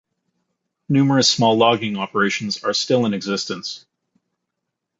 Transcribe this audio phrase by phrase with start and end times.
[0.89, 3.85] Numerous small logging operations are still in existence.